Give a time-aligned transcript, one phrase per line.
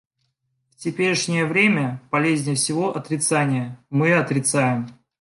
[0.71, 4.87] В теперешнее время полезнее всего отрицание- мы отрицаем.